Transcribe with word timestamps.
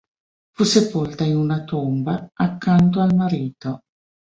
Fu 0.55 0.63
sepolta 0.63 1.23
in 1.25 1.35
una 1.37 1.63
tomba 1.63 2.31
accanto 2.33 3.01
al 3.01 3.13
marito. 3.13 3.83